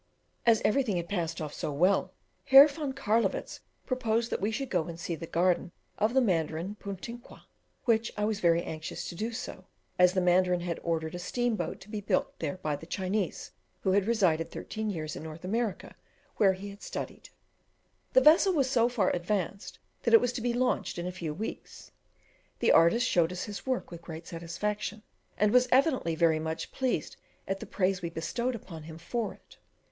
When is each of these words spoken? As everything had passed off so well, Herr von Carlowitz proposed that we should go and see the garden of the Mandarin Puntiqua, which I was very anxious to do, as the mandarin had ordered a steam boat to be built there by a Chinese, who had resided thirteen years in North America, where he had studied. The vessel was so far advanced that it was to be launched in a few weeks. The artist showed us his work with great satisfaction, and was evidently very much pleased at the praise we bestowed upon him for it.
As 0.47 0.63
everything 0.65 0.97
had 0.97 1.07
passed 1.07 1.39
off 1.39 1.53
so 1.53 1.71
well, 1.71 2.11
Herr 2.45 2.67
von 2.67 2.91
Carlowitz 2.91 3.59
proposed 3.85 4.31
that 4.31 4.41
we 4.41 4.49
should 4.49 4.71
go 4.71 4.85
and 4.85 4.99
see 4.99 5.13
the 5.13 5.27
garden 5.27 5.71
of 5.99 6.15
the 6.15 6.21
Mandarin 6.21 6.75
Puntiqua, 6.79 7.43
which 7.85 8.11
I 8.17 8.25
was 8.25 8.39
very 8.39 8.63
anxious 8.63 9.07
to 9.09 9.13
do, 9.13 9.31
as 9.99 10.13
the 10.15 10.19
mandarin 10.19 10.61
had 10.61 10.79
ordered 10.81 11.13
a 11.13 11.19
steam 11.19 11.55
boat 11.55 11.79
to 11.81 11.87
be 11.89 12.01
built 12.01 12.39
there 12.39 12.57
by 12.57 12.73
a 12.73 12.85
Chinese, 12.87 13.51
who 13.81 13.91
had 13.91 14.07
resided 14.07 14.49
thirteen 14.49 14.89
years 14.89 15.15
in 15.15 15.21
North 15.21 15.45
America, 15.45 15.95
where 16.37 16.53
he 16.53 16.71
had 16.71 16.81
studied. 16.81 17.29
The 18.13 18.21
vessel 18.21 18.53
was 18.53 18.67
so 18.67 18.89
far 18.89 19.11
advanced 19.11 19.77
that 20.01 20.15
it 20.15 20.19
was 20.19 20.33
to 20.33 20.41
be 20.41 20.51
launched 20.51 20.97
in 20.97 21.05
a 21.05 21.11
few 21.11 21.31
weeks. 21.31 21.91
The 22.57 22.71
artist 22.71 23.07
showed 23.07 23.31
us 23.31 23.43
his 23.43 23.67
work 23.67 23.91
with 23.91 24.01
great 24.01 24.25
satisfaction, 24.25 25.03
and 25.37 25.51
was 25.53 25.67
evidently 25.71 26.15
very 26.15 26.39
much 26.39 26.71
pleased 26.71 27.17
at 27.47 27.59
the 27.59 27.67
praise 27.67 28.01
we 28.01 28.09
bestowed 28.09 28.55
upon 28.55 28.81
him 28.81 28.97
for 28.97 29.35
it. 29.35 29.59